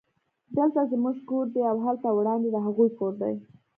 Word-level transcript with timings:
دلته 0.57 0.81
زموږ 0.91 1.17
کور 1.29 1.45
دی 1.53 1.61
او 1.71 1.77
هلته 1.85 2.07
وړاندې 2.17 2.49
د 2.51 2.57
هغوی 2.65 2.89
کور 2.99 3.13
دی 3.21 3.35